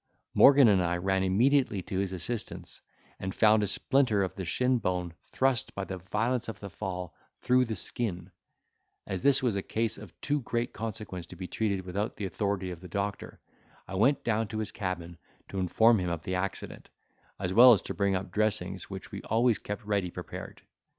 Morgan 0.33 0.67
and 0.67 0.81
I 0.81 0.97
ran 0.97 1.21
immediately 1.21 1.83
to 1.83 1.99
his 1.99 2.11
assistance, 2.11 2.81
and 3.19 3.35
found 3.35 3.61
a 3.61 3.67
splinter 3.67 4.23
of 4.23 4.33
the 4.33 4.45
shin 4.45 4.79
bone 4.79 5.13
thrust 5.31 5.75
by 5.75 5.83
the 5.83 5.99
violence 5.99 6.47
of 6.47 6.59
the 6.59 6.71
fall 6.71 7.13
through 7.39 7.65
the 7.65 7.75
skin; 7.75 8.31
as 9.05 9.21
this 9.21 9.43
was 9.43 9.55
a 9.55 9.61
case 9.61 9.99
of 9.99 10.19
too 10.19 10.39
great 10.39 10.73
consequence 10.73 11.27
to 11.27 11.35
be 11.35 11.45
treated 11.45 11.81
without 11.85 12.15
the 12.15 12.25
authority 12.25 12.71
of 12.71 12.81
the 12.81 12.87
doctor 12.87 13.39
I 13.87 13.93
went 13.93 14.23
down 14.23 14.47
to 14.47 14.57
his 14.57 14.71
cabin 14.71 15.19
to 15.49 15.59
inform 15.59 15.99
him 15.99 16.09
of 16.09 16.23
the 16.23 16.33
accident, 16.33 16.89
as 17.39 17.53
well 17.53 17.71
as 17.71 17.83
to 17.83 17.93
bring 17.93 18.15
up 18.15 18.31
dressings 18.31 18.89
which 18.89 19.11
we 19.11 19.21
always 19.21 19.59
kept 19.59 19.85
ready 19.85 20.09
prepared. 20.09 20.63